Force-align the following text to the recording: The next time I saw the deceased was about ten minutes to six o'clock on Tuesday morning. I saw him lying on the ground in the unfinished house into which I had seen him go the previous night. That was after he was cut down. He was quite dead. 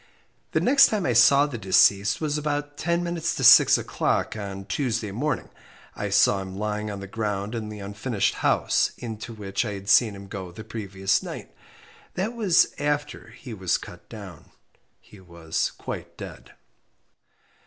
The 0.53 0.59
next 0.59 0.87
time 0.87 1.05
I 1.05 1.13
saw 1.13 1.45
the 1.45 1.59
deceased 1.59 2.19
was 2.19 2.35
about 2.35 2.75
ten 2.75 3.03
minutes 3.03 3.35
to 3.35 3.43
six 3.43 3.77
o'clock 3.77 4.35
on 4.35 4.65
Tuesday 4.65 5.11
morning. 5.11 5.49
I 5.95 6.09
saw 6.09 6.41
him 6.41 6.57
lying 6.57 6.89
on 6.89 7.01
the 7.01 7.05
ground 7.05 7.53
in 7.53 7.69
the 7.69 7.77
unfinished 7.81 8.33
house 8.41 8.93
into 8.97 9.31
which 9.31 9.63
I 9.63 9.73
had 9.73 9.89
seen 9.89 10.15
him 10.15 10.25
go 10.25 10.51
the 10.51 10.63
previous 10.63 11.21
night. 11.21 11.53
That 12.15 12.33
was 12.33 12.73
after 12.79 13.27
he 13.29 13.53
was 13.53 13.77
cut 13.77 14.09
down. 14.09 14.49
He 14.99 15.19
was 15.19 15.69
quite 15.77 16.17
dead. 16.17 16.53